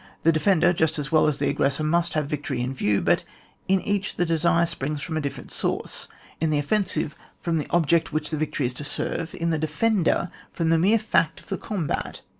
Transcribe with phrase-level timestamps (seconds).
[0.23, 3.21] The defender, just as well as the aggpressor, must have victory in view, but
[3.67, 6.07] in each the desire springy from a different source;
[6.39, 9.67] in the offensive from the object which the victory is to serve; in the de
[9.67, 12.21] fender, from the mere fact of the combat.